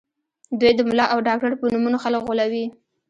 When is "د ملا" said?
0.75-1.05